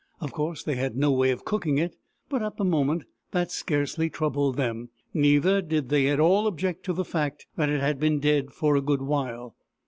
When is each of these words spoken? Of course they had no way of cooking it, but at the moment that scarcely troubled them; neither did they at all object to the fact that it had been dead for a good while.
Of 0.19 0.31
course 0.31 0.63
they 0.63 0.77
had 0.77 0.95
no 0.97 1.11
way 1.11 1.29
of 1.29 1.45
cooking 1.45 1.77
it, 1.77 1.95
but 2.27 2.41
at 2.41 2.57
the 2.57 2.63
moment 2.65 3.03
that 3.33 3.51
scarcely 3.51 4.09
troubled 4.09 4.57
them; 4.57 4.89
neither 5.13 5.61
did 5.61 5.89
they 5.89 6.07
at 6.07 6.19
all 6.19 6.47
object 6.47 6.83
to 6.85 6.93
the 6.93 7.05
fact 7.05 7.45
that 7.55 7.69
it 7.69 7.81
had 7.81 7.99
been 7.99 8.19
dead 8.19 8.51
for 8.51 8.75
a 8.75 8.81
good 8.81 9.03
while. 9.03 9.55